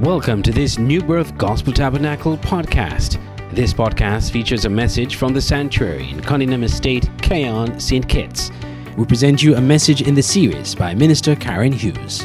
Welcome 0.00 0.42
to 0.42 0.52
this 0.52 0.78
New 0.78 1.00
Birth 1.00 1.38
Gospel 1.38 1.72
Tabernacle 1.72 2.36
podcast. 2.36 3.18
This 3.54 3.72
podcast 3.72 4.30
features 4.30 4.66
a 4.66 4.68
message 4.68 5.16
from 5.16 5.32
the 5.32 5.40
sanctuary 5.40 6.10
in 6.10 6.20
Cunningham 6.20 6.64
Estate, 6.64 7.08
Cayon, 7.22 7.80
St. 7.80 8.06
Kitts. 8.06 8.50
We 8.98 9.06
present 9.06 9.42
you 9.42 9.54
a 9.56 9.60
message 9.62 10.02
in 10.02 10.14
the 10.14 10.22
series 10.22 10.74
by 10.74 10.94
Minister 10.94 11.34
Karen 11.34 11.72
Hughes. 11.72 12.24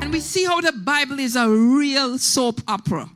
And 0.00 0.10
we 0.14 0.20
see 0.20 0.44
how 0.46 0.62
the 0.62 0.72
Bible 0.72 1.18
is 1.18 1.36
a 1.36 1.46
real 1.46 2.16
soap 2.16 2.62
opera. 2.66 3.10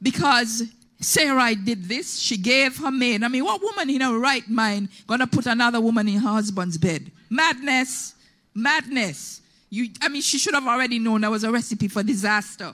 Because 0.00 0.62
Sarai 1.02 1.56
did 1.56 1.90
this, 1.90 2.18
she 2.18 2.38
gave 2.38 2.78
her 2.78 2.90
maid. 2.90 3.22
I 3.22 3.28
mean, 3.28 3.44
what 3.44 3.60
woman 3.60 3.90
in 3.90 4.00
her 4.00 4.18
right 4.18 4.48
mind 4.48 4.88
gonna 5.06 5.26
put 5.26 5.44
another 5.44 5.78
woman 5.82 6.08
in 6.08 6.20
her 6.20 6.30
husband's 6.30 6.78
bed? 6.78 7.12
Madness, 7.28 8.14
madness. 8.54 9.42
You, 9.70 9.88
I 10.00 10.08
mean, 10.08 10.22
she 10.22 10.38
should 10.38 10.54
have 10.54 10.66
already 10.66 10.98
known 10.98 11.22
that 11.22 11.30
was 11.30 11.44
a 11.44 11.50
recipe 11.50 11.88
for 11.88 12.02
disaster. 12.02 12.72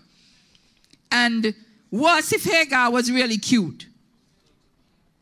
And 1.11 1.55
worse 1.91 2.33
if 2.33 2.45
Hagar 2.45 2.91
was 2.91 3.11
really 3.11 3.39
cute. 3.39 3.87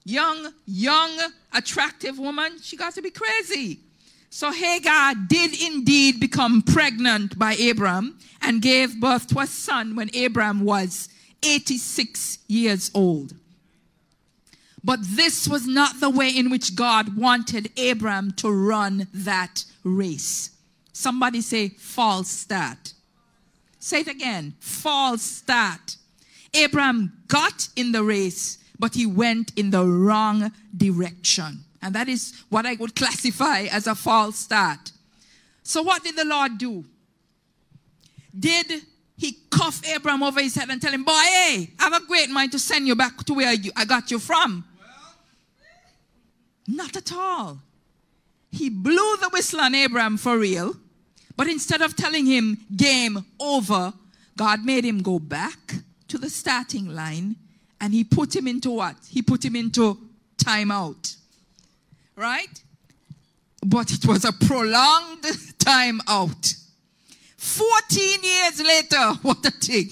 Young, 0.05 0.52
young, 0.66 1.19
attractive 1.52 2.19
woman, 2.19 2.59
she 2.62 2.77
got 2.77 2.95
to 2.95 3.02
be 3.02 3.10
crazy. 3.10 3.80
So 4.30 4.52
Hagar 4.52 5.15
did 5.27 5.60
indeed 5.60 6.20
become 6.20 6.62
pregnant 6.62 7.38
by 7.38 7.55
Abram 7.55 8.18
and 8.41 8.62
gave 8.62 9.01
birth 9.01 9.27
to 9.29 9.41
a 9.41 9.46
son 9.46 9.96
when 9.96 10.10
Abram 10.16 10.60
was 10.65 11.09
86 11.43 12.38
years 12.46 12.91
old. 12.95 13.34
But 14.82 15.01
this 15.02 15.46
was 15.46 15.66
not 15.66 16.01
the 16.01 16.09
way 16.09 16.30
in 16.30 16.48
which 16.48 16.74
God 16.74 17.16
wanted 17.16 17.71
Abram 17.79 18.32
to 18.34 18.51
run 18.51 19.09
that 19.12 19.65
race. 19.84 20.51
Somebody 20.93 21.41
say, 21.41 21.69
false 21.69 22.29
start. 22.29 22.95
Say 23.79 24.01
it 24.01 24.09
again, 24.09 24.55
false 24.60 25.23
start. 25.23 25.97
Abram 26.55 27.13
got 27.29 27.69
in 27.77 27.93
the 27.93 28.02
race, 28.02 28.59
but 28.79 28.95
he 28.95 29.07
went 29.07 29.52
in 29.57 29.71
the 29.71 29.85
wrong 29.85 30.52
direction. 30.77 31.65
And 31.82 31.95
that 31.95 32.09
is 32.09 32.45
what 32.49 32.66
I 32.66 32.74
would 32.74 32.95
classify 32.95 33.63
as 33.63 33.87
a 33.87 33.95
false 33.95 34.37
start. 34.37 34.93
So, 35.63 35.82
what 35.82 36.02
did 36.02 36.16
the 36.16 36.24
Lord 36.24 36.59
do? 36.59 36.85
Did 38.38 38.82
he 39.16 39.38
cuff 39.51 39.82
Abram 39.95 40.23
over 40.23 40.41
his 40.41 40.54
head 40.54 40.69
and 40.71 40.80
tell 40.80 40.93
him, 40.93 41.04
Boy, 41.04 41.13
hey, 41.13 41.71
I 41.79 41.85
have 41.85 42.02
a 42.02 42.07
great 42.07 42.30
mind 42.30 42.52
to 42.52 42.59
send 42.59 42.87
you 42.87 42.97
back 42.97 43.19
to 43.25 43.35
where 43.35 43.52
you, 43.52 43.71
I 43.77 43.85
got 43.85 44.10
you 44.10 44.19
from? 44.19 44.65
Not 46.66 46.97
at 46.97 47.13
all. 47.13 47.60
He 48.51 48.68
blew 48.68 49.16
the 49.16 49.30
whistle 49.32 49.60
on 49.60 49.74
Abram 49.74 50.16
for 50.16 50.38
real, 50.38 50.74
but 51.37 51.48
instead 51.48 51.82
of 51.82 51.96
telling 51.96 52.26
him, 52.26 52.59
Game 52.76 53.24
over, 53.38 53.92
God 54.37 54.65
made 54.65 54.84
him 54.84 55.02
go 55.02 55.18
back 55.18 55.74
to 56.09 56.18
the 56.18 56.30
starting 56.30 56.95
line 56.95 57.37
and 57.80 57.95
he 57.95 58.04
put 58.04 58.34
him 58.34 58.46
into 58.46 58.70
what? 58.70 58.96
He 59.09 59.23
put 59.23 59.45
him 59.45 59.57
into 59.57 59.98
timeout. 60.37 61.16
Right? 62.16 62.62
But 63.65 63.92
it 63.92 64.06
was 64.06 64.25
a 64.25 64.32
prolonged 64.32 65.22
timeout. 65.59 66.56
14 67.37 68.22
years 68.22 68.60
later, 68.60 69.12
what 69.22 69.44
a 69.47 69.50
thing. 69.50 69.91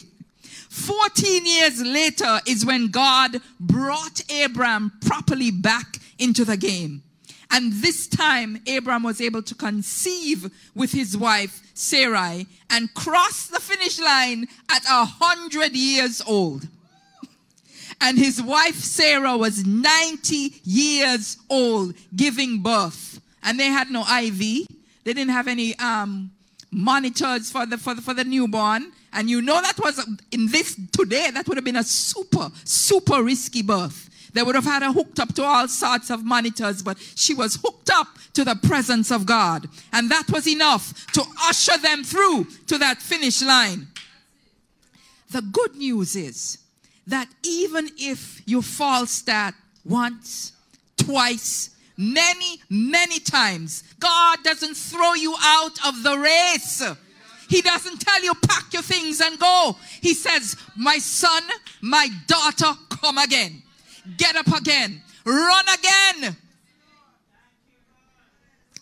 14 0.69 1.47
years 1.47 1.83
later 1.83 2.41
is 2.47 2.65
when 2.65 2.89
God 2.89 3.41
brought 3.59 4.21
Abram 4.45 4.93
properly 5.01 5.51
back 5.51 5.99
into 6.19 6.45
the 6.45 6.57
game. 6.57 7.03
And 7.51 7.73
this 7.73 8.07
time, 8.07 8.61
Abram 8.69 9.03
was 9.03 9.21
able 9.21 9.43
to 9.43 9.55
conceive 9.55 10.51
with 10.75 10.93
his 10.93 11.17
wife, 11.17 11.63
Sarai, 11.75 12.47
and 12.71 12.93
cross 12.95 13.47
the 13.47 13.61
finish 13.61 13.99
line 13.99 14.47
at 14.71 14.85
a 14.85 15.05
hundred 15.05 15.75
years 15.75 16.23
old. 16.27 16.69
And 18.01 18.17
his 18.17 18.41
wife, 18.41 18.77
Sarah, 18.77 19.37
was 19.37 19.67
90 19.67 20.61
years 20.63 21.37
old, 21.51 21.95
giving 22.15 22.63
birth. 22.63 23.21
And 23.43 23.59
they 23.59 23.67
had 23.67 23.91
no 23.91 24.03
IV. 24.03 24.39
They 24.39 25.15
didn't 25.15 25.31
have 25.31 25.49
any 25.49 25.77
um, 25.81 26.31
monitors 26.71 27.51
for 27.51 27.67
the, 27.67 27.77
for 27.77 27.95
the, 27.95 28.03
for 28.03 28.15
the 28.15 28.23
newborn. 28.23 28.93
And 29.13 29.29
you 29.29 29.41
know 29.43 29.61
that 29.61 29.79
was 29.81 30.07
in 30.31 30.47
this 30.47 30.79
today, 30.93 31.31
that 31.33 31.49
would 31.49 31.57
have 31.57 31.65
been 31.65 31.77
a 31.77 31.83
super, 31.83 32.51
super 32.65 33.23
risky 33.23 33.63
birth. 33.63 34.08
They 34.39 34.45
would 34.45 34.55
have 34.55 34.67
had 34.67 34.85
her 34.85 34.93
hooked 34.93 35.19
up 35.19 35.35
to 35.35 35.43
all 35.43 35.67
sorts 35.67 36.11
of 36.11 36.25
monitors, 36.25 36.81
but 36.81 36.97
she 37.17 37.35
was 37.35 37.57
hooked 37.57 37.91
up 37.91 38.07
to 38.35 38.45
the 38.45 38.55
presence 38.55 39.11
of 39.11 39.27
God. 39.27 39.69
And 39.93 40.09
that 40.13 40.31
was 40.31 40.47
enough 40.47 41.11
to 41.15 41.25
usher 41.43 41.77
them 41.77 42.05
through 42.05 42.47
to 42.69 42.79
that 42.79 43.03
finish 43.03 43.43
line. 43.43 43.89
The 45.33 45.43
good 45.43 45.75
news 45.75 46.15
is 46.15 46.59
that 47.09 47.27
even 47.43 47.91
if 47.99 48.41
you 48.47 48.63
fall 48.63 49.07
start 49.07 49.57
once, 49.85 50.53
twice, 50.97 51.71
many, 51.97 52.61
many 52.71 53.19
times, 53.19 53.83
God 53.99 54.39
doesn't 54.45 54.77
throw 54.77 55.15
you 55.15 55.35
out 55.41 55.85
of 55.85 56.05
the 56.05 56.17
race. 56.17 56.81
He 57.49 57.61
doesn't 57.61 58.03
tell 58.03 58.23
you 58.23 58.35
pack 58.47 58.73
your 58.73 58.83
things 58.83 59.21
and 59.21 59.37
go. 59.37 59.75
He 60.01 60.15
says, 60.15 60.55
my 60.77 60.99
son, 60.99 61.43
my 61.83 62.07
daughter, 62.29 62.79
come 62.89 63.19
again. 63.19 63.65
Get 64.17 64.37
up 64.37 64.49
again. 64.49 65.03
Run 65.25 65.65
again. 65.69 66.37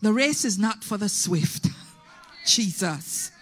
The 0.03 0.13
race 0.13 0.45
is 0.45 0.59
not 0.59 0.85
for 0.85 0.97
the 0.97 1.09
swift. 1.09 1.69
Jesus. 2.47 3.33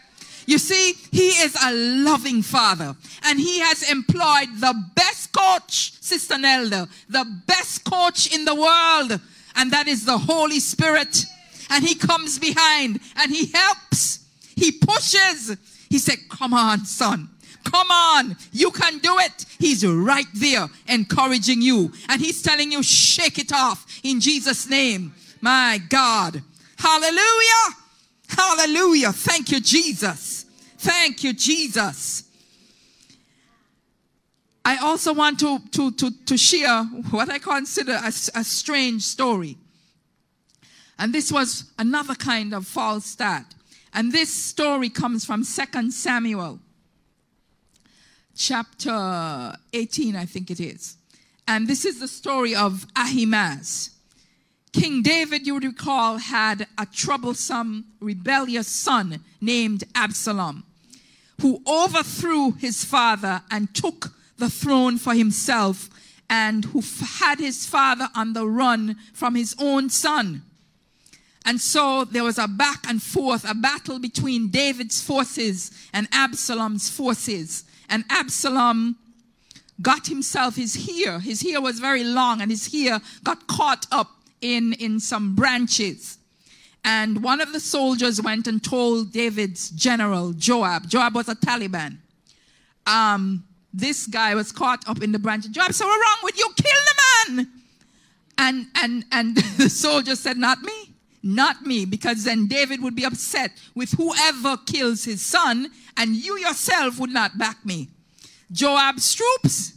You 0.47 0.59
see, 0.59 0.95
he 1.11 1.29
is 1.29 1.57
a 1.63 1.73
loving 1.73 2.43
father 2.43 2.95
and 3.25 3.39
he 3.39 3.61
has 3.61 3.91
employed 3.91 4.49
the 4.59 4.75
best 4.95 5.33
coach, 5.33 5.93
Sister 6.01 6.39
Nelda, 6.39 6.89
the 7.09 7.25
best 7.47 7.85
coach 7.85 8.35
in 8.35 8.45
the 8.45 8.55
world, 8.55 9.21
and 9.57 9.71
that 9.73 9.89
is 9.89 10.05
the 10.05 10.19
Holy 10.19 10.61
Spirit. 10.61 11.25
And 11.71 11.85
he 11.85 11.95
comes 11.95 12.39
behind 12.39 13.01
and 13.17 13.33
he 13.33 13.47
helps, 13.47 14.27
he 14.55 14.71
pushes. 14.73 15.57
He 15.89 15.99
said, 15.99 16.19
Come 16.29 16.53
on, 16.53 16.85
son. 16.85 17.31
Come 17.65 17.91
on, 17.91 18.37
you 18.53 18.71
can 18.71 18.99
do 18.99 19.19
it. 19.19 19.47
He's 19.59 19.85
right 19.87 20.27
there 20.35 20.69
encouraging 20.87 21.63
you. 21.63 21.93
And 22.09 22.21
he's 22.21 22.43
telling 22.43 22.71
you, 22.71 22.83
shake 22.83 23.39
it 23.39 23.53
off 23.53 23.87
in 24.03 24.21
Jesus' 24.21 24.69
name. 24.69 25.15
My 25.41 25.81
God. 25.89 26.43
Hallelujah. 26.79 27.75
Hallelujah. 28.29 29.13
Thank 29.13 29.51
you, 29.51 29.61
Jesus. 29.61 30.45
Thank 30.79 31.25
you, 31.25 31.33
Jesus. 31.33 32.25
I 34.65 34.79
also 34.79 35.13
want 35.13 35.41
to, 35.41 35.59
to, 35.73 35.93
to, 35.93 36.25
to 36.25 36.39
share 36.39 36.85
what 37.11 37.31
I 37.31 37.39
consider 37.39 37.93
a, 37.93 38.09
a 38.09 38.45
strange 38.45 39.03
story. 39.03 39.59
And 40.99 41.13
this 41.13 41.31
was 41.31 41.73
another 41.79 42.15
kind 42.15 42.55
of 42.55 42.67
false 42.67 43.05
start. 43.05 43.47
And 43.93 44.13
this 44.13 44.33
story 44.33 44.89
comes 44.89 45.25
from 45.25 45.45
2 45.45 45.91
Samuel 45.91 46.61
chapter 48.37 49.55
18, 49.73 50.17
I 50.17 50.25
think 50.27 50.51
it 50.51 50.61
is. 50.61 50.97
And 51.47 51.69
this 51.69 51.85
is 51.85 52.01
the 52.01 52.09
story 52.09 52.55
of 52.55 52.87
Ahimaaz. 52.97 53.91
King 54.73 55.03
David, 55.03 55.47
you 55.47 55.55
would 55.55 55.65
recall, 55.65 56.19
had 56.19 56.67
a 56.77 56.87
troublesome, 56.87 57.85
rebellious 58.01 58.67
son 58.67 59.21
named 59.41 59.85
Absalom, 59.95 60.65
who 61.41 61.63
overthrew 61.67 62.53
his 62.53 62.85
father 62.85 63.43
and 63.51 63.73
took 63.75 64.13
the 64.37 64.51
throne 64.51 64.99
for 64.99 65.15
himself, 65.15 65.89
and 66.29 66.65
who 66.65 66.83
had 67.21 67.39
his 67.39 67.67
father 67.67 68.09
on 68.17 68.33
the 68.33 68.47
run 68.47 68.97
from 69.13 69.35
his 69.35 69.55
own 69.61 69.91
son. 69.91 70.43
And 71.45 71.61
so 71.61 72.05
there 72.05 72.25
was 72.25 72.39
a 72.39 72.49
back 72.49 72.85
and 72.89 73.03
forth, 73.03 73.49
a 73.49 73.55
battle 73.55 73.99
between 73.99 74.49
David's 74.49 75.03
forces 75.03 75.71
and 75.93 76.09
Absalom's 76.11 76.89
forces. 76.89 77.65
And 77.89 78.05
Absalom 78.11 78.97
got 79.83 80.07
himself 80.07 80.57
his 80.57 80.87
hair. 80.87 81.19
His 81.19 81.43
hair 81.43 81.61
was 81.61 81.81
very 81.81 82.05
long, 82.05 82.41
and 82.41 82.51
his 82.51 82.73
hair 82.73 83.01
got 83.23 83.47
caught 83.47 83.87
up 83.91 84.11
in, 84.41 84.73
in 84.75 85.01
some 85.01 85.35
branches. 85.35 86.19
And 86.85 87.23
one 87.23 87.41
of 87.41 87.53
the 87.53 87.61
soldiers 87.61 88.21
went 88.21 88.47
and 88.47 88.63
told 88.63 89.13
David's 89.13 89.71
general, 89.71 90.35
Joab. 90.35 90.89
Joab 90.89 91.15
was 91.15 91.29
a 91.29 91.35
Taliban. 91.35 91.97
Um, 92.87 93.45
this 93.73 94.07
guy 94.07 94.35
was 94.35 94.53
caught 94.53 94.87
up 94.87 95.03
in 95.03 95.11
the 95.11 95.19
branch. 95.19 95.51
Joab 95.51 95.73
said, 95.73 95.87
What's 95.87 96.05
wrong 96.05 96.19
with 96.23 96.39
you? 96.39 96.49
Kill 96.57 96.81
the 96.87 97.35
man. 97.35 97.51
And, 98.37 98.67
and, 98.77 99.05
and 99.11 99.37
the 99.57 99.71
soldier 99.71 100.15
said, 100.15 100.37
Not 100.37 100.61
me. 100.61 100.84
Not 101.27 101.63
me, 101.63 101.87
because 101.87 102.23
then 102.25 102.49
David 102.49 102.83
would 102.83 102.95
be 102.95 103.05
upset 103.05 103.53
with 103.75 103.93
whoever 103.93 104.59
kills 104.67 105.05
his 105.05 105.25
son, 105.25 105.71
and 105.97 106.15
you 106.15 106.37
yourself 106.39 107.01
would 107.01 107.09
not 107.09 107.39
back 107.39 107.65
me. 107.65 107.89
Joab's 108.53 109.15
troops, 109.15 109.73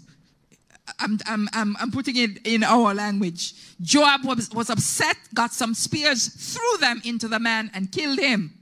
I'm, 1.00 1.18
I'm, 1.26 1.48
I'm, 1.54 1.78
I'm 1.80 1.90
putting 1.90 2.18
it 2.18 2.46
in 2.46 2.64
our 2.64 2.94
language. 2.94 3.54
Joab 3.80 4.26
was, 4.26 4.50
was 4.52 4.70
upset, 4.70 5.16
got 5.34 5.54
some 5.54 5.74
spears, 5.74 6.28
threw 6.28 6.80
them 6.80 7.02
into 7.06 7.30
the 7.30 7.40
man, 7.40 7.72
and 7.74 7.94
killed 7.94 8.20
him. 8.20 8.54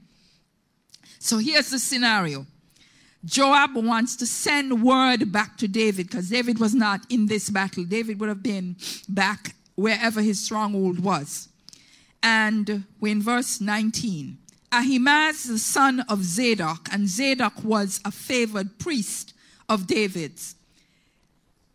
So 1.18 1.38
here's 1.38 1.70
the 1.70 1.80
scenario 1.80 2.46
Joab 3.24 3.74
wants 3.74 4.14
to 4.14 4.26
send 4.26 4.84
word 4.84 5.32
back 5.32 5.58
to 5.58 5.66
David 5.66 6.06
because 6.06 6.28
David 6.28 6.60
was 6.60 6.72
not 6.72 7.00
in 7.10 7.26
this 7.26 7.50
battle. 7.50 7.82
David 7.82 8.20
would 8.20 8.28
have 8.28 8.44
been 8.44 8.76
back 9.08 9.56
wherever 9.74 10.22
his 10.22 10.38
stronghold 10.38 11.00
was. 11.00 11.48
And 12.22 12.84
we're 13.00 13.12
in 13.12 13.22
verse 13.22 13.60
19. 13.60 14.38
Ahimaaz, 14.72 15.44
the 15.44 15.58
son 15.58 16.00
of 16.08 16.24
Zadok, 16.24 16.88
and 16.92 17.08
Zadok 17.08 17.62
was 17.62 18.00
a 18.04 18.10
favored 18.10 18.78
priest 18.78 19.32
of 19.68 19.86
David's. 19.86 20.56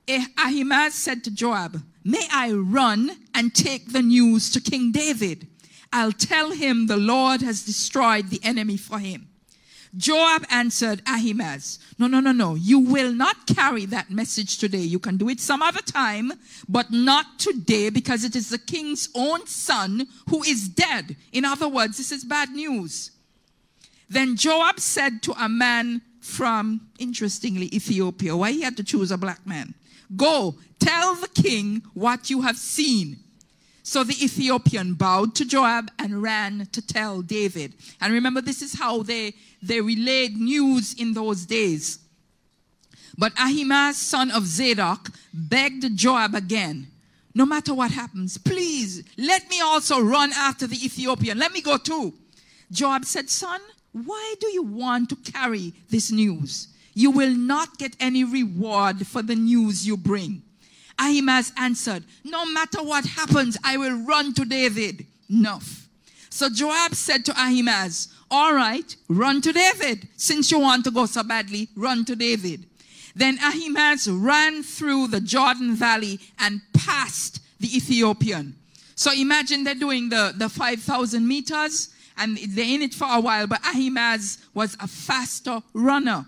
Eh, 0.08 0.26
Ahimaaz 0.38 0.94
said 0.94 1.24
to 1.24 1.32
Joab, 1.32 1.84
May 2.04 2.28
I 2.32 2.52
run 2.52 3.12
and 3.34 3.54
take 3.54 3.92
the 3.92 4.02
news 4.02 4.50
to 4.52 4.62
King 4.62 4.92
David? 4.92 5.48
I'll 5.94 6.12
tell 6.12 6.52
him 6.52 6.88
the 6.88 6.98
Lord 6.98 7.42
has 7.42 7.66
destroyed 7.66 8.30
the 8.30 8.40
enemy 8.44 8.78
for 8.78 9.00
him. 9.00 9.31
Joab 9.98 10.46
answered 10.50 11.02
Ahimaaz, 11.06 11.80
No, 12.00 12.08
no, 12.08 12.20
no, 12.20 12.32
no. 12.32 12.56
You 12.56 12.80
will 12.80 13.14
not 13.14 13.46
carry 13.48 13.86
that 13.86 14.10
message 14.10 14.58
today. 14.58 14.80
You 14.80 15.00
can 15.00 15.18
do 15.18 15.30
it 15.30 15.40
some 15.40 15.62
other 15.62 15.82
time, 15.82 16.32
but 16.70 16.92
not 16.92 17.40
today 17.40 17.90
because 17.90 18.24
it 18.24 18.36
is 18.36 18.50
the 18.50 18.58
king's 18.58 19.10
own 19.16 19.46
son 19.48 20.08
who 20.30 20.44
is 20.44 20.70
dead. 20.70 21.18
In 21.32 21.44
other 21.44 21.68
words, 21.68 21.98
this 21.98 22.12
is 22.12 22.24
bad 22.24 22.50
news. 22.52 23.12
Then 24.10 24.36
Joab 24.36 24.80
said 24.80 25.22
to 25.24 25.34
a 25.34 25.50
man 25.50 26.02
from, 26.22 26.88
interestingly, 27.00 27.68
Ethiopia, 27.74 28.36
why 28.36 28.52
he 28.52 28.62
had 28.62 28.78
to 28.78 28.84
choose 28.84 29.12
a 29.12 29.18
black 29.18 29.46
man, 29.46 29.74
Go, 30.16 30.56
tell 30.80 31.16
the 31.16 31.30
king 31.30 31.84
what 31.94 32.30
you 32.30 32.42
have 32.42 32.58
seen. 32.58 33.18
So 33.84 34.04
the 34.04 34.24
Ethiopian 34.24 34.94
bowed 34.94 35.36
to 35.36 35.46
Joab 35.46 35.92
and 35.98 36.22
ran 36.22 36.68
to 36.72 36.82
tell 36.86 37.22
David. 37.22 37.74
And 38.00 38.14
remember, 38.14 38.42
this 38.42 38.62
is 38.62 38.80
how 38.80 39.02
they, 39.02 39.34
they 39.62 39.82
relayed 39.82 40.38
news 40.38 40.94
in 40.94 41.14
those 41.14 41.46
days. 41.46 42.00
But 43.18 43.34
Ahimaaz, 43.40 43.98
son 43.98 44.32
of 44.32 44.46
Zadok, 44.46 45.10
begged 45.34 45.98
Joab 45.98 46.36
again, 46.36 46.88
No 47.34 47.46
matter 47.46 47.74
what 47.74 47.92
happens, 47.92 48.38
please 48.38 49.04
let 49.18 49.50
me 49.50 49.62
also 49.62 50.02
run 50.02 50.32
after 50.34 50.68
the 50.68 50.76
Ethiopian. 50.76 51.38
Let 51.38 51.54
me 51.54 51.62
go 51.62 51.78
too. 51.78 52.14
Joab 52.72 53.06
said, 53.06 53.30
Son, 53.30 53.60
why 53.94 54.36
do 54.40 54.48
you 54.52 54.64
want 54.64 55.10
to 55.10 55.16
carry 55.16 55.74
this 55.90 56.12
news? 56.12 56.68
You 56.94 57.12
will 57.12 57.34
not 57.34 57.78
get 57.78 57.96
any 58.00 58.24
reward 58.24 59.08
for 59.08 59.22
the 59.22 59.36
news 59.36 59.88
you 59.88 59.96
bring. 59.96 60.42
Ahimaaz 61.02 61.52
answered, 61.58 62.04
No 62.24 62.46
matter 62.46 62.84
what 62.84 63.06
happens, 63.06 63.58
I 63.64 63.78
will 63.78 64.06
run 64.06 64.34
to 64.36 64.46
David. 64.46 65.06
Enough. 65.30 65.88
So 66.30 66.50
Joab 66.50 66.94
said 66.94 67.26
to 67.26 67.32
Ahimaaz, 67.34 68.10
All 68.30 68.54
right, 68.54 68.96
run 69.10 69.42
to 69.42 69.52
David. 69.52 70.08
Since 70.16 70.52
you 70.52 70.60
want 70.60 70.84
to 70.86 70.92
go 70.92 71.08
so 71.08 71.24
badly, 71.24 71.70
run 71.76 72.06
to 72.06 72.16
David. 72.16 72.66
Then 73.16 73.38
Ahimaaz 73.40 74.08
ran 74.10 74.64
through 74.64 75.08
the 75.08 75.20
Jordan 75.20 75.76
Valley 75.76 76.20
and 76.40 76.62
passed 76.74 77.42
the 77.60 77.76
Ethiopian. 77.76 78.56
So 78.96 79.12
imagine 79.12 79.64
they're 79.64 79.76
doing 79.76 80.10
the, 80.10 80.34
the 80.38 80.48
5,000 80.48 81.28
meters 81.28 81.90
and 82.18 82.38
they're 82.38 82.76
in 82.76 82.82
it 82.82 82.94
for 82.94 83.08
a 83.10 83.20
while, 83.20 83.48
but 83.48 83.60
Ahimaaz 83.66 84.38
was 84.54 84.78
a 84.80 84.88
faster 84.88 85.62
runner. 85.74 86.26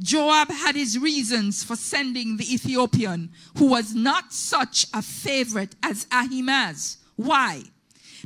Joab 0.00 0.50
had 0.50 0.76
his 0.76 0.98
reasons 0.98 1.62
for 1.62 1.76
sending 1.76 2.36
the 2.36 2.54
Ethiopian, 2.54 3.30
who 3.58 3.66
was 3.66 3.94
not 3.94 4.32
such 4.32 4.86
a 4.94 5.02
favorite 5.02 5.76
as 5.82 6.06
Ahimaaz. 6.10 6.96
Why? 7.16 7.62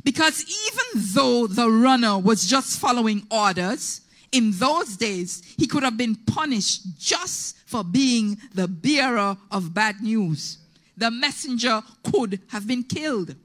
Because 0.03 0.41
even 0.43 1.03
though 1.13 1.47
the 1.47 1.69
runner 1.69 2.17
was 2.17 2.47
just 2.47 2.79
following 2.79 3.27
orders, 3.29 4.01
in 4.31 4.51
those 4.51 4.95
days 4.95 5.43
he 5.57 5.67
could 5.67 5.83
have 5.83 5.97
been 5.97 6.15
punished 6.15 6.97
just 6.97 7.57
for 7.65 7.83
being 7.83 8.37
the 8.53 8.67
bearer 8.67 9.37
of 9.51 9.73
bad 9.73 10.01
news. 10.01 10.59
The 10.97 11.11
messenger 11.11 11.81
could 12.03 12.39
have 12.49 12.65
been 12.65 12.83
killed. 12.83 13.35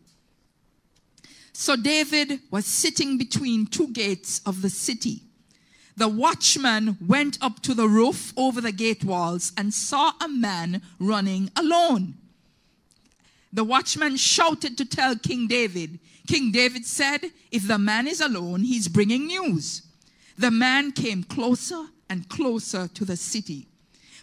So 1.53 1.75
David 1.75 2.41
was 2.51 2.65
sitting 2.65 3.19
between 3.19 3.67
two 3.67 3.89
gates 3.89 4.41
of 4.47 4.63
the 4.63 4.71
city 4.71 5.23
the 6.01 6.09
watchman 6.09 6.97
went 7.07 7.37
up 7.43 7.61
to 7.61 7.75
the 7.75 7.87
roof 7.87 8.33
over 8.35 8.63
the 8.63 8.73
gate 8.73 9.05
walls 9.05 9.53
and 9.55 9.75
saw 9.75 10.13
a 10.19 10.29
man 10.29 10.81
running 10.99 11.51
alone. 11.55 12.15
The 13.53 13.65
watchman 13.65 14.17
shouted 14.17 14.79
to 14.79 14.87
tell 14.87 15.15
King 15.15 15.47
David. 15.47 15.99
King 16.27 16.53
David 16.53 16.87
said, 16.87 17.27
If 17.51 17.69
the 17.69 17.77
man 17.77 18.09
is 18.09 18.23
alone, 18.23 18.61
he's 18.61 18.89
bringing 18.89 19.27
news. 19.27 19.83
The 20.39 20.51
man 20.51 20.93
came 20.93 21.23
closer 21.23 21.85
and 22.09 22.27
closer 22.31 22.89
to 22.89 23.05
the 23.05 23.19
city. 23.19 23.67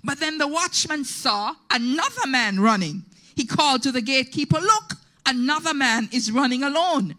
But 0.04 0.20
then 0.20 0.40
the 0.40 0.48
watchman 0.48 1.06
saw 1.06 1.54
another 1.70 2.26
man 2.26 2.60
running. 2.60 3.04
He 3.36 3.46
called 3.46 3.84
to 3.84 3.92
the 3.92 4.02
gatekeeper, 4.02 4.60
Look, 4.60 4.94
another 5.28 5.76
man 5.76 6.10
is 6.12 6.32
running 6.32 6.64
alone. 6.64 7.14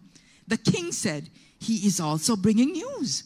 The 0.48 0.56
king 0.56 0.90
said, 0.90 1.30
He 1.60 1.86
is 1.86 2.00
also 2.00 2.34
bringing 2.34 2.72
news. 2.72 3.22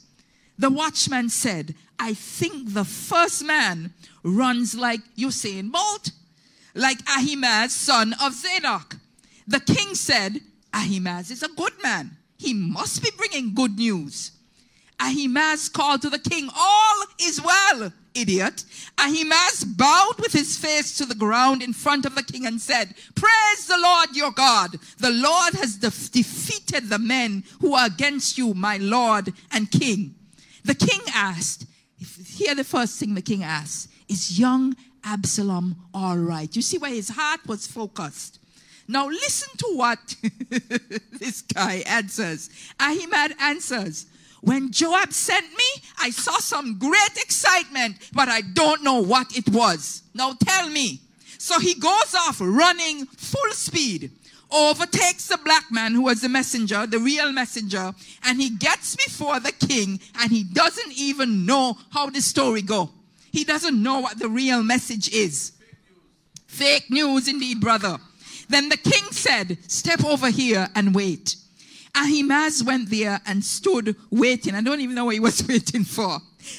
The 0.59 0.71
watchman 0.71 1.29
said, 1.29 1.75
I 1.99 2.15
think 2.15 2.75
the 2.75 2.85
first 2.85 3.45
man 3.45 3.95
runs 4.23 4.75
like 4.75 5.01
Usain 5.17 5.71
Bolt, 5.71 6.11
like 6.75 6.99
Ahimaaz, 7.09 7.73
son 7.73 8.15
of 8.23 8.33
Zadok. 8.35 8.97
The 9.47 9.61
king 9.61 9.95
said, 9.95 10.41
Ahimaaz 10.75 11.31
is 11.31 11.43
a 11.43 11.49
good 11.49 11.75
man. 11.83 12.17
He 12.39 12.55
must 12.55 13.03
be 13.03 13.11
bringing 13.17 13.55
good 13.55 13.77
news. 13.79 14.33
Ahimaaz 15.01 15.69
called 15.69 16.03
to 16.03 16.11
the 16.11 16.19
king, 16.19 16.49
All 16.57 17.05
is 17.21 17.41
well, 17.43 17.93
idiot. 18.15 18.65
Ahimaaz 18.99 19.65
bowed 19.65 20.19
with 20.19 20.33
his 20.33 20.57
face 20.57 20.97
to 20.97 21.07
the 21.07 21.15
ground 21.15 21.63
in 21.63 21.73
front 21.73 22.07
of 22.07 22.15
the 22.15 22.23
king 22.23 22.47
and 22.47 22.61
said, 22.61 22.95
Praise 23.15 23.67
the 23.67 23.79
Lord 23.79 24.15
your 24.15 24.31
God. 24.31 24.79
The 24.99 25.11
Lord 25.11 25.55
has 25.55 25.77
defeated 25.77 26.89
the 26.89 26.99
men 26.99 27.45
who 27.61 27.75
are 27.75 27.87
against 27.87 28.39
you, 28.39 28.55
my 28.55 28.77
Lord 28.77 29.33
and 29.51 29.71
king. 29.71 30.15
The 30.65 30.75
king 30.75 31.01
asked, 31.15 31.67
here 32.27 32.55
the 32.55 32.65
first 32.65 32.99
thing 32.99 33.15
the 33.15 33.23
king 33.23 33.43
asked, 33.43 33.91
is 34.09 34.39
young 34.39 34.77
Absalom 35.05 35.77
all 35.93 36.17
right? 36.17 36.55
You 36.55 36.63
see 36.63 36.79
where 36.79 36.93
his 36.93 37.09
heart 37.09 37.41
was 37.47 37.67
focused. 37.67 38.39
Now 38.89 39.07
listen 39.07 39.57
to 39.59 39.73
what 39.77 40.17
this 41.19 41.43
guy 41.43 41.83
answers. 41.87 42.51
Ahimaaz 42.79 43.33
answers, 43.41 44.07
when 44.41 44.73
Joab 44.73 45.13
sent 45.13 45.47
me, 45.51 45.83
I 46.01 46.11
saw 46.11 46.39
some 46.39 46.79
great 46.79 47.17
excitement, 47.17 47.97
but 48.13 48.29
I 48.29 48.41
don't 48.41 48.83
know 48.83 49.01
what 49.01 49.37
it 49.37 49.49
was. 49.51 50.03
Now 50.15 50.35
tell 50.45 50.69
me. 50.69 51.01
So 51.39 51.59
he 51.61 51.75
goes 51.75 52.15
off 52.27 52.39
running 52.41 53.07
full 53.07 53.53
speed 53.53 54.11
overtakes 54.53 55.27
the 55.27 55.39
black 55.39 55.65
man 55.71 55.95
who 55.95 56.03
was 56.03 56.21
the 56.21 56.29
messenger, 56.29 56.87
the 56.87 56.99
real 56.99 57.33
messenger, 57.33 57.93
and 58.25 58.41
he 58.41 58.51
gets 58.51 58.97
before 58.97 59.41
the 59.41 59.53
king 59.53 60.01
and 60.21 60.31
he 60.31 60.45
doesn't 60.45 60.93
even 60.93 61.47
know 61.47 61.77
how 61.91 62.11
the 62.11 62.21
story 62.21 62.63
go. 62.63 62.91
He 63.31 63.45
doesn't 63.45 63.83
know 63.83 64.01
what 64.01 64.19
the 64.19 64.29
real 64.29 64.63
message 64.63 65.13
is. 65.13 65.53
Fake 66.47 66.91
news, 66.91 66.91
Fake 66.91 66.91
news 66.91 67.29
indeed, 67.29 67.61
brother. 67.61 67.99
Then 68.49 68.69
the 68.69 68.77
king 68.77 69.05
said, 69.13 69.59
Step 69.69 70.05
over 70.05 70.31
here 70.31 70.69
and 70.75 70.95
wait. 70.95 71.37
Ahimaaz 71.95 72.63
went 72.63 72.91
there 72.91 73.21
and 73.27 73.45
stood 73.45 73.97
waiting. 74.11 74.55
I 74.55 74.61
don't 74.61 74.81
even 74.81 74.95
know 74.95 75.07
what 75.07 75.15
he 75.15 75.21
was 75.21 75.43
waiting 75.49 75.85
for. 75.85 76.19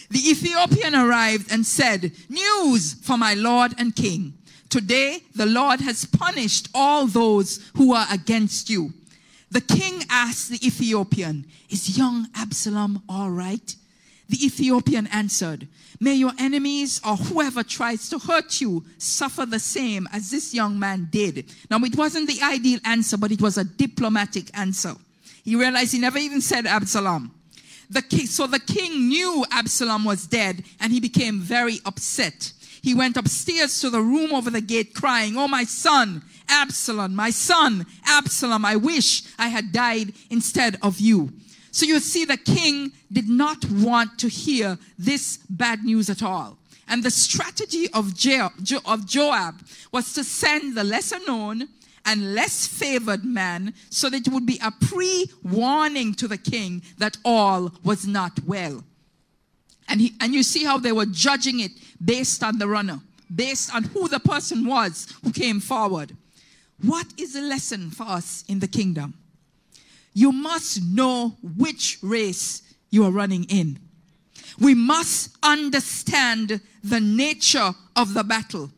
The 0.09 0.19
Ethiopian 0.19 0.95
arrived 0.95 1.51
and 1.51 1.65
said, 1.65 2.11
News 2.29 2.93
for 2.93 3.17
my 3.17 3.33
lord 3.33 3.73
and 3.77 3.95
king. 3.95 4.33
Today, 4.73 5.21
the 5.35 5.45
Lord 5.45 5.81
has 5.81 6.03
punished 6.03 6.67
all 6.73 7.05
those 7.05 7.59
who 7.77 7.93
are 7.93 8.07
against 8.11 8.71
you. 8.71 8.91
The 9.51 9.61
king 9.61 10.01
asked 10.09 10.49
the 10.49 10.65
Ethiopian, 10.65 11.45
Is 11.69 11.95
young 11.95 12.25
Absalom 12.33 13.03
all 13.07 13.29
right? 13.29 13.75
The 14.29 14.43
Ethiopian 14.43 15.05
answered, 15.13 15.67
May 15.99 16.15
your 16.15 16.31
enemies 16.39 16.99
or 17.07 17.17
whoever 17.17 17.61
tries 17.61 18.09
to 18.09 18.17
hurt 18.17 18.61
you 18.61 18.83
suffer 18.97 19.45
the 19.45 19.59
same 19.59 20.09
as 20.11 20.31
this 20.31 20.55
young 20.55 20.79
man 20.79 21.07
did. 21.11 21.53
Now, 21.69 21.77
it 21.83 21.95
wasn't 21.95 22.27
the 22.27 22.41
ideal 22.41 22.79
answer, 22.83 23.15
but 23.15 23.31
it 23.31 23.43
was 23.43 23.59
a 23.59 23.63
diplomatic 23.63 24.49
answer. 24.57 24.95
He 25.43 25.55
realized 25.55 25.93
he 25.93 25.99
never 25.99 26.17
even 26.17 26.41
said 26.41 26.65
Absalom. 26.65 27.31
The 27.91 28.01
king, 28.01 28.25
so 28.25 28.47
the 28.47 28.59
king 28.59 29.07
knew 29.07 29.45
Absalom 29.51 30.03
was 30.03 30.25
dead 30.25 30.63
and 30.79 30.91
he 30.91 30.99
became 30.99 31.41
very 31.41 31.77
upset 31.85 32.53
he 32.83 32.93
went 32.93 33.15
upstairs 33.15 33.79
to 33.79 33.89
the 33.89 34.01
room 34.01 34.33
over 34.33 34.49
the 34.49 34.59
gate 34.59 34.93
crying, 34.93 35.37
Oh, 35.37 35.47
my 35.47 35.63
son, 35.63 36.21
Absalom, 36.49 37.15
my 37.15 37.29
son, 37.29 37.85
Absalom, 38.05 38.65
I 38.65 38.75
wish 38.75 39.23
I 39.39 39.47
had 39.47 39.71
died 39.71 40.11
instead 40.29 40.77
of 40.81 40.99
you. 40.99 41.31
So 41.71 41.85
you 41.85 42.01
see, 42.01 42.25
the 42.25 42.37
king 42.37 42.91
did 43.09 43.29
not 43.29 43.63
want 43.71 44.19
to 44.19 44.27
hear 44.27 44.77
this 44.99 45.37
bad 45.49 45.85
news 45.85 46.09
at 46.09 46.21
all. 46.21 46.57
And 46.89 47.03
the 47.03 47.09
strategy 47.09 47.87
of, 47.93 48.13
jo- 48.13 48.49
of 48.85 49.07
Joab 49.07 49.65
was 49.93 50.13
to 50.15 50.23
send 50.25 50.75
the 50.75 50.83
lesser 50.83 51.19
known 51.25 51.69
and 52.05 52.35
less 52.35 52.67
favored 52.67 53.23
man 53.23 53.73
so 53.89 54.09
that 54.09 54.27
it 54.27 54.33
would 54.33 54.45
be 54.45 54.59
a 54.61 54.71
pre 54.71 55.31
warning 55.41 56.13
to 56.15 56.27
the 56.27 56.37
king 56.37 56.81
that 56.97 57.15
all 57.23 57.71
was 57.81 58.05
not 58.05 58.43
well. 58.45 58.83
And, 59.87 60.01
he, 60.01 60.13
and 60.19 60.33
you 60.33 60.43
see 60.43 60.63
how 60.63 60.77
they 60.77 60.91
were 60.91 61.05
judging 61.05 61.59
it 61.59 61.71
based 62.03 62.43
on 62.43 62.57
the 62.57 62.67
runner, 62.67 62.99
based 63.33 63.73
on 63.73 63.83
who 63.83 64.07
the 64.07 64.19
person 64.19 64.65
was 64.65 65.13
who 65.23 65.31
came 65.31 65.59
forward. 65.59 66.15
What 66.81 67.07
is 67.17 67.33
the 67.33 67.41
lesson 67.41 67.91
for 67.91 68.03
us 68.03 68.43
in 68.47 68.59
the 68.59 68.67
kingdom? 68.67 69.13
You 70.13 70.31
must 70.31 70.83
know 70.83 71.35
which 71.57 71.97
race 72.01 72.61
you 72.89 73.03
are 73.05 73.11
running 73.11 73.45
in. 73.45 73.79
We 74.59 74.75
must 74.75 75.35
understand 75.41 76.61
the 76.83 76.99
nature 76.99 77.71
of 77.95 78.13
the 78.13 78.23
battle. 78.23 78.69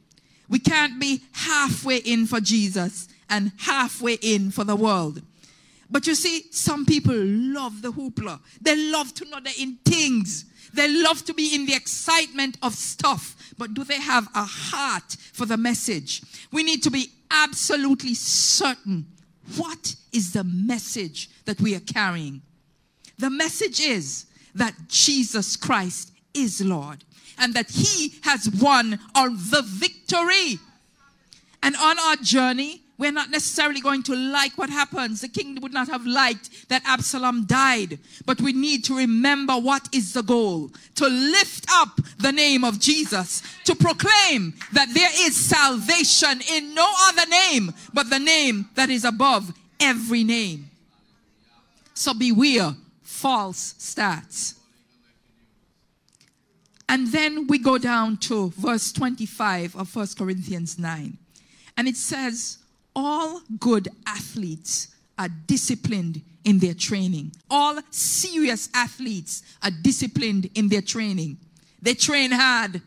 We 0.48 0.60
can't 0.60 1.00
be 1.00 1.22
halfway 1.34 1.98
in 1.98 2.27
for 2.27 2.39
Jesus 2.39 3.08
and 3.29 3.51
halfway 3.58 4.13
in 4.15 4.51
for 4.51 4.63
the 4.63 4.75
world. 4.75 5.22
But 5.89 6.08
you 6.08 6.15
see, 6.15 6.46
some 6.51 6.86
people 6.86 7.15
love 7.15 7.82
the 7.82 7.91
hoopla. 7.91 8.39
They 8.62 8.75
love 8.91 9.13
to 9.15 9.25
know 9.25 9.39
they're 9.44 9.53
in 9.60 9.77
things. 9.86 10.46
They 10.75 10.91
love 11.01 11.24
to 11.25 11.34
be 11.34 11.55
in 11.55 11.65
the 11.65 11.74
excitement 11.74 12.58
of 12.62 12.74
stuff. 12.74 13.36
But 13.58 13.74
do 13.74 13.84
they 13.84 14.00
have 14.00 14.27
a 14.36 14.44
heart 14.44 15.15
for 15.34 15.46
the 15.46 15.58
message? 15.58 16.22
We 16.51 16.63
need 16.63 16.84
to 16.84 16.91
be 16.91 17.12
absolutely 17.32 18.13
certain 18.13 19.05
what 19.55 19.96
is 20.12 20.34
the 20.34 20.44
message 20.44 21.29
that 21.46 21.62
we 21.62 21.75
are 21.75 21.82
carrying. 21.82 22.41
The 23.17 23.29
message 23.29 23.79
is 23.79 24.25
that 24.55 24.74
Jesus 24.88 25.55
Christ 25.55 26.12
is 26.34 26.62
Lord 26.62 27.03
and 27.38 27.53
that 27.53 27.70
He 27.70 28.15
has 28.24 28.50
won 28.50 29.00
on 29.15 29.36
the 29.36 29.63
victory. 29.65 30.60
And 31.63 31.75
on 31.77 31.98
our 32.00 32.17
journey, 32.17 32.82
we're 32.98 33.12
not 33.12 33.30
necessarily 33.30 33.82
going 33.82 34.04
to 34.04 34.16
like 34.16 34.58
what 34.58 34.70
happens. 34.70 35.22
The 35.22 35.28
king 35.28 35.60
would 35.62 35.74
not 35.74 35.90
have 35.90 36.06
liked 36.06 36.70
that 36.70 36.82
Absalom 36.86 37.46
died. 37.46 38.00
But 38.25 38.40
we 38.40 38.54
need 38.54 38.86
to 38.86 38.96
remember 38.96 39.54
what 39.54 39.90
is 39.94 40.14
the 40.14 40.24
goal 40.24 40.72
to 40.96 41.08
lift 41.08 41.66
up 41.72 42.00
the 42.18 42.32
name 42.32 42.64
of 42.64 42.80
Jesus, 42.80 43.44
to 43.66 43.75
proclaim 43.75 44.54
that 44.72 44.94
there 44.94 45.10
is 45.14 45.36
salvation 45.36 46.40
in 46.50 46.74
no 46.74 46.90
other 47.02 47.28
name 47.30 47.74
but 47.94 48.10
the 48.10 48.20
name 48.20 48.70
that 48.75 48.90
is 48.90 49.04
above 49.04 49.54
every 49.80 50.24
name. 50.24 50.70
So 51.94 52.14
beware 52.14 52.75
false 53.02 53.74
stats. 53.80 54.56
And 56.88 57.08
then 57.08 57.48
we 57.48 57.58
go 57.58 57.78
down 57.78 58.18
to 58.18 58.52
verse 58.52 58.92
25 58.94 59.75
of 59.75 59.94
1 59.94 60.08
Corinthians 60.18 60.78
9. 60.78 61.18
And 61.78 61.88
it 61.88 61.98
says, 61.98 62.60
All 62.96 63.42
good 63.60 63.90
athletes 64.06 64.90
are 65.18 65.30
disciplined 65.48 66.22
in 66.44 66.60
their 66.60 66.74
training. 66.74 67.32
All 67.50 67.80
serious 67.92 68.70
athletes 68.74 69.44
are 69.64 69.72
disciplined 69.82 70.50
in 70.56 70.70
their 70.70 70.82
training. 70.82 71.38
They 71.82 71.94
train 71.94 72.32
hard. 72.32 72.82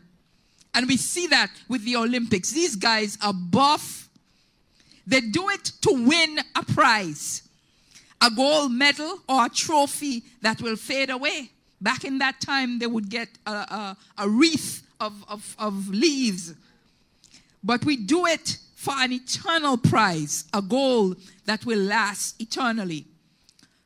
And 0.75 0.87
we 0.87 0.97
see 0.97 1.27
that 1.29 1.51
with 1.69 1.85
the 1.85 1.97
Olympics. 1.97 2.51
These 2.51 2.77
guys 2.77 3.19
are 3.23 3.33
buff. 3.33 4.09
They 5.07 5.21
do 5.21 5.49
it 5.51 5.73
to 5.83 6.07
win 6.07 6.39
a 6.55 6.63
prize 6.63 7.43
a 8.21 8.31
gold 8.31 8.73
medal 8.73 9.19
or 9.29 9.47
a 9.47 9.49
trophy 9.49 10.25
that 10.43 10.61
will 10.61 10.77
fade 10.77 11.11
away. 11.11 11.51
Back 11.81 12.05
in 12.05 12.19
that 12.19 12.41
time, 12.41 12.79
they 12.79 12.87
would 12.87 13.09
get 13.09 13.29
a, 13.47 13.51
a, 13.51 13.97
a 14.19 14.29
wreath 14.29 14.83
of, 14.99 15.25
of, 15.29 15.55
of 15.59 15.89
leaves. 15.89 16.55
But 17.63 17.85
we 17.85 17.97
do 17.97 18.27
it 18.27 18.59
for 18.79 18.95
an 18.97 19.13
eternal 19.13 19.77
prize, 19.77 20.45
a 20.55 20.63
goal 20.63 21.17
that 21.47 21.67
will 21.67 21.81
last 21.81 22.41
eternally. 22.41 23.05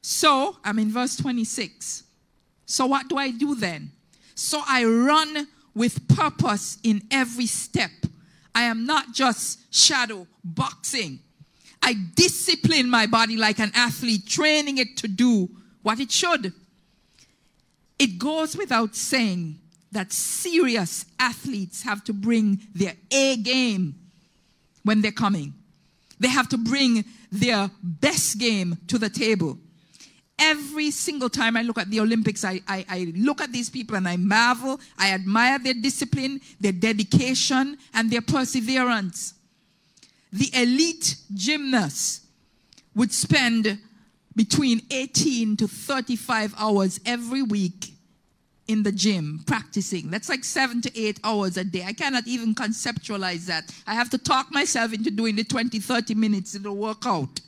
So, 0.03 0.59
I'm 0.63 0.79
in 0.79 0.91
verse 0.91 1.17
26. 1.17 2.03
So, 2.67 2.85
what 2.85 3.09
do 3.09 3.17
I 3.17 3.31
do 3.31 3.55
then? 3.55 3.91
So, 4.35 4.61
I 4.69 4.85
run 4.85 5.49
with 5.75 6.07
purpose 6.15 6.77
in 6.83 7.01
every 7.11 7.47
step. 7.47 7.91
I 8.55 8.65
am 8.65 8.85
not 8.85 9.15
just 9.15 9.61
shadow 9.75 10.27
boxing. 10.45 11.21
I 11.81 11.95
discipline 12.15 12.91
my 12.91 13.07
body 13.07 13.39
like 13.39 13.61
an 13.61 13.73
athlete, 13.75 14.27
training 14.27 14.77
it 14.77 14.99
to 14.99 15.09
do 15.09 15.49
what 15.81 16.01
it 16.01 16.13
should. 16.13 16.53
It 17.99 18.19
goes 18.19 18.59
without 18.59 18.95
saying 18.95 19.59
that 19.91 20.13
serious 20.13 21.07
athletes 21.19 21.83
have 21.83 22.05
to 22.05 22.13
bring 22.13 22.61
their 22.75 22.95
A 23.11 23.37
game 23.39 23.95
when 24.85 25.01
they're 25.01 25.13
coming. 25.13 25.55
They 26.19 26.29
have 26.29 26.49
to 26.51 26.59
bring 26.59 27.05
their 27.31 27.71
best 27.83 28.39
game 28.39 28.79
to 28.89 28.99
the 28.99 29.09
table. 29.09 29.59
Every 30.39 30.91
single 30.91 31.29
time 31.29 31.57
I 31.57 31.63
look 31.63 31.79
at 31.79 31.91
the 31.91 32.01
Olympics, 32.01 32.45
I, 32.45 32.61
I, 32.67 32.85
I, 32.89 33.13
look 33.17 33.41
at 33.41 33.53
these 33.53 33.71
people 33.71 33.97
and 33.97 34.09
I 34.09 34.17
marvel. 34.17 34.81
I 34.99 35.13
admire 35.13 35.59
their 35.59 35.75
discipline, 35.75 36.41
their 36.61 36.73
dedication, 36.73 37.77
and 37.95 38.11
their 38.11 38.23
perseverance 38.23 39.35
the 40.33 40.51
elite 40.55 41.17
gymnasts 41.35 42.23
would 42.95 43.13
spend 43.13 43.79
between 44.35 44.81
18 44.91 45.59
to 45.59 45.69
35 45.69 46.55
hours 46.59 46.99
every 47.05 47.43
week 47.43 47.93
in 48.69 48.83
the 48.83 48.93
gym 48.93 49.43
practicing. 49.47 50.11
That's 50.11 50.29
like 50.29 50.45
seven 50.45 50.81
to 50.83 50.99
eight 50.99 51.19
hours 51.25 51.57
a 51.57 51.65
day. 51.65 51.85
I 51.85 51.93
cannot 51.93 52.27
even 52.27 52.55
conceptualize 52.55 53.47
that. 53.47 53.73
I 53.87 53.95
have 53.95 54.11
to 54.11 54.19
talk 54.19 54.53
myself 54.53 54.93
into 54.93 55.11
doing 55.11 55.37
the 55.37 55.45
20, 55.45 55.79
30 55.79 56.15
minutes 56.15 56.55
in 56.55 56.63
the 56.63 56.73
workout. 56.73 57.41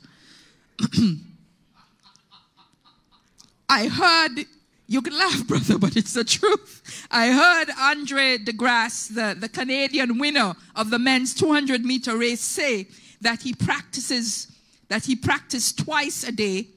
I 3.69 3.87
heard 3.87 4.45
you 4.87 5.01
can 5.01 5.17
laugh, 5.17 5.47
brother, 5.47 5.77
but 5.77 5.95
it's 5.95 6.13
the 6.13 6.23
truth. 6.23 7.07
I 7.09 7.31
heard 7.31 7.73
Andre 7.79 8.37
DeGrasse, 8.37 9.15
the, 9.15 9.39
the 9.39 9.49
Canadian 9.49 10.17
winner 10.19 10.53
of 10.75 10.89
the 10.89 10.99
men's 10.99 11.33
200 11.33 11.83
meter 11.83 12.17
race, 12.17 12.41
say 12.41 12.87
that 13.21 13.41
he 13.41 13.53
practices, 13.53 14.47
that 14.89 15.05
he 15.05 15.15
practiced 15.15 15.79
twice 15.79 16.23
a 16.23 16.31
day 16.31 16.67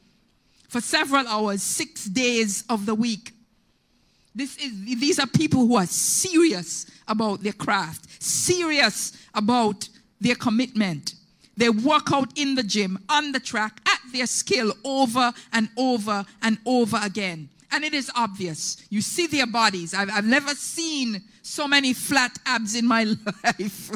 for 0.68 0.80
several 0.80 1.26
hours, 1.26 1.62
six 1.62 2.04
days 2.04 2.64
of 2.68 2.86
the 2.86 2.94
week. 2.94 3.32
This 4.38 4.56
is, 4.58 5.00
these 5.00 5.18
are 5.18 5.26
people 5.26 5.66
who 5.66 5.74
are 5.74 5.86
serious 5.86 6.86
about 7.08 7.42
their 7.42 7.52
craft, 7.52 8.22
serious 8.22 9.12
about 9.34 9.88
their 10.20 10.36
commitment. 10.36 11.14
They 11.56 11.68
work 11.68 12.12
out 12.12 12.38
in 12.38 12.54
the 12.54 12.62
gym, 12.62 13.04
on 13.08 13.32
the 13.32 13.40
track, 13.40 13.80
at 13.84 13.98
their 14.12 14.28
skill 14.28 14.74
over 14.84 15.32
and 15.52 15.68
over 15.76 16.24
and 16.40 16.56
over 16.64 17.00
again. 17.02 17.48
And 17.72 17.82
it 17.82 17.92
is 17.92 18.12
obvious. 18.14 18.76
You 18.90 19.00
see 19.00 19.26
their 19.26 19.48
bodies. 19.48 19.92
I've, 19.92 20.08
I've 20.08 20.24
never 20.24 20.54
seen 20.54 21.20
so 21.42 21.66
many 21.66 21.92
flat 21.92 22.38
abs 22.46 22.76
in 22.76 22.86
my 22.86 23.02
life. 23.44 23.90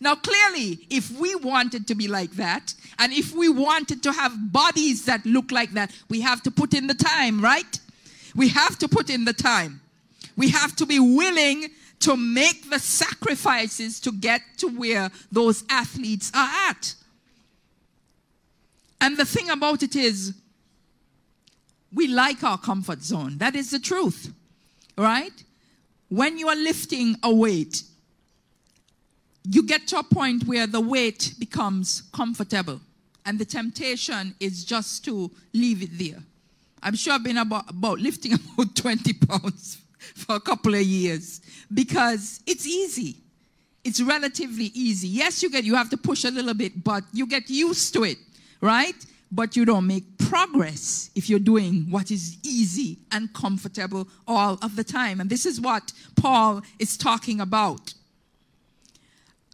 now, 0.00 0.14
clearly, 0.14 0.86
if 0.88 1.10
we 1.18 1.34
wanted 1.34 1.88
to 1.88 1.96
be 1.96 2.06
like 2.06 2.30
that, 2.36 2.74
and 3.00 3.12
if 3.12 3.34
we 3.34 3.48
wanted 3.48 4.04
to 4.04 4.12
have 4.12 4.52
bodies 4.52 5.04
that 5.06 5.26
look 5.26 5.50
like 5.50 5.72
that, 5.72 5.90
we 6.08 6.20
have 6.20 6.44
to 6.44 6.52
put 6.52 6.74
in 6.74 6.86
the 6.86 6.94
time, 6.94 7.40
right? 7.40 7.80
We 8.34 8.48
have 8.48 8.78
to 8.78 8.88
put 8.88 9.10
in 9.10 9.24
the 9.24 9.32
time. 9.32 9.80
We 10.36 10.50
have 10.50 10.74
to 10.76 10.86
be 10.86 10.98
willing 10.98 11.68
to 12.00 12.16
make 12.16 12.68
the 12.70 12.78
sacrifices 12.78 14.00
to 14.00 14.12
get 14.12 14.40
to 14.58 14.68
where 14.68 15.10
those 15.30 15.64
athletes 15.68 16.30
are 16.34 16.48
at. 16.68 16.94
And 19.00 19.16
the 19.16 19.24
thing 19.24 19.50
about 19.50 19.82
it 19.82 19.96
is, 19.96 20.34
we 21.92 22.08
like 22.08 22.42
our 22.42 22.58
comfort 22.58 23.02
zone. 23.02 23.38
That 23.38 23.54
is 23.54 23.70
the 23.70 23.78
truth, 23.78 24.32
right? 24.96 25.44
When 26.08 26.38
you 26.38 26.48
are 26.48 26.56
lifting 26.56 27.16
a 27.22 27.32
weight, 27.32 27.82
you 29.44 29.64
get 29.64 29.86
to 29.88 29.98
a 29.98 30.02
point 30.02 30.46
where 30.46 30.66
the 30.66 30.80
weight 30.80 31.34
becomes 31.38 32.02
comfortable, 32.12 32.80
and 33.26 33.38
the 33.38 33.44
temptation 33.44 34.34
is 34.40 34.64
just 34.64 35.04
to 35.04 35.30
leave 35.52 35.82
it 35.82 35.98
there. 35.98 36.22
I'm 36.82 36.96
sure 36.96 37.14
I've 37.14 37.24
been 37.24 37.38
about, 37.38 37.70
about 37.70 37.98
lifting 37.98 38.32
about 38.54 38.74
20 38.74 39.12
pounds 39.14 39.78
for 40.14 40.36
a 40.36 40.40
couple 40.40 40.74
of 40.74 40.82
years 40.82 41.40
because 41.72 42.40
it's 42.46 42.66
easy. 42.66 43.16
It's 43.84 44.00
relatively 44.00 44.70
easy. 44.74 45.08
Yes, 45.08 45.42
you 45.42 45.50
get 45.50 45.64
you 45.64 45.74
have 45.74 45.90
to 45.90 45.96
push 45.96 46.24
a 46.24 46.30
little 46.30 46.54
bit, 46.54 46.84
but 46.84 47.04
you 47.12 47.26
get 47.26 47.50
used 47.50 47.92
to 47.94 48.04
it, 48.04 48.18
right? 48.60 48.94
but 49.32 49.56
you 49.56 49.64
don't 49.64 49.86
make 49.86 50.18
progress 50.18 51.10
if 51.14 51.30
you're 51.30 51.38
doing 51.38 51.86
what 51.90 52.10
is 52.10 52.36
easy 52.44 52.98
and 53.10 53.32
comfortable 53.32 54.06
all 54.28 54.58
of 54.60 54.76
the 54.76 54.84
time. 54.84 55.20
And 55.20 55.30
this 55.30 55.46
is 55.46 55.58
what 55.58 55.90
Paul 56.16 56.62
is 56.78 56.98
talking 56.98 57.40
about. 57.40 57.94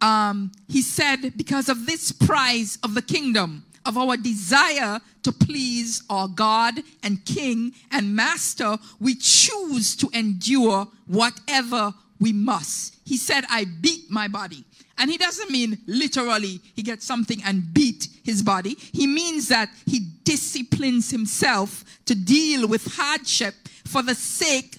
Um, 0.01 0.51
he 0.67 0.81
said, 0.81 1.33
because 1.37 1.69
of 1.69 1.85
this 1.85 2.11
prize 2.11 2.77
of 2.83 2.93
the 2.93 3.01
kingdom, 3.01 3.63
of 3.89 3.97
our 3.97 4.15
desire 4.17 4.99
to 5.23 5.31
please 5.31 6.03
our 6.11 6.27
God 6.27 6.75
and 7.01 7.25
King 7.25 7.73
and 7.91 8.15
Master, 8.15 8.77
we 8.99 9.15
choose 9.15 9.95
to 9.95 10.07
endure 10.13 10.87
whatever 11.07 11.95
we 12.19 12.31
must. 12.31 12.97
He 13.03 13.17
said, 13.17 13.45
I 13.49 13.65
beat 13.81 14.11
my 14.11 14.27
body. 14.27 14.63
And 14.99 15.09
he 15.09 15.17
doesn't 15.17 15.49
mean 15.49 15.79
literally 15.87 16.61
he 16.75 16.83
gets 16.83 17.03
something 17.03 17.41
and 17.43 17.73
beat 17.73 18.09
his 18.23 18.43
body. 18.43 18.75
He 18.79 19.07
means 19.07 19.47
that 19.47 19.69
he 19.87 20.01
disciplines 20.23 21.09
himself 21.09 21.83
to 22.05 22.13
deal 22.13 22.67
with 22.67 22.85
hardship 22.93 23.55
for 23.85 24.03
the 24.03 24.13
sake 24.13 24.77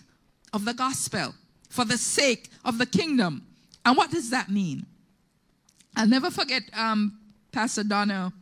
of 0.52 0.64
the 0.64 0.74
gospel, 0.74 1.34
for 1.68 1.84
the 1.84 1.98
sake 1.98 2.48
of 2.64 2.78
the 2.78 2.86
kingdom. 2.86 3.44
And 3.84 3.96
what 3.96 4.12
does 4.12 4.30
that 4.30 4.50
mean? 4.50 4.86
I'll 5.96 6.06
never 6.06 6.30
forget 6.30 6.62
um, 6.74 7.18
Pastor 7.50 7.82
Donna 7.82 8.32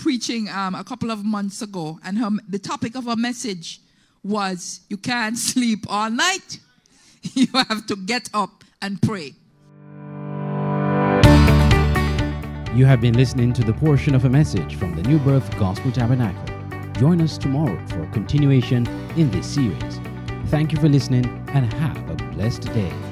preaching 0.00 0.48
um, 0.48 0.74
a 0.74 0.82
couple 0.82 1.10
of 1.10 1.24
months 1.24 1.62
ago, 1.62 2.00
and 2.04 2.18
her, 2.18 2.30
the 2.48 2.58
topic 2.58 2.96
of 2.96 3.04
her 3.04 3.16
message 3.16 3.80
was 4.24 4.80
You 4.88 4.96
can't 4.96 5.38
sleep 5.50 5.84
all 5.88 6.10
night. 6.10 6.58
You 7.34 7.48
have 7.52 7.86
to 7.86 7.96
get 7.96 8.30
up 8.32 8.64
and 8.80 9.00
pray. 9.02 9.34
You 12.74 12.86
have 12.86 13.00
been 13.00 13.14
listening 13.14 13.52
to 13.54 13.62
the 13.62 13.74
portion 13.74 14.14
of 14.14 14.24
a 14.24 14.30
message 14.30 14.76
from 14.76 14.96
the 14.96 15.02
New 15.02 15.18
Birth 15.18 15.50
Gospel 15.58 15.92
Tabernacle. 15.92 16.44
Join 16.94 17.20
us 17.20 17.36
tomorrow 17.36 17.78
for 17.88 18.02
a 18.02 18.06
continuation 18.08 18.86
in 19.16 19.30
this 19.30 19.46
series. 19.46 20.00
Thank 20.46 20.72
you 20.72 20.78
for 20.78 20.88
listening 20.88 21.26
and 21.48 21.70
have 21.74 22.10
a 22.10 22.14
blessed 22.32 22.62
day. 22.72 23.09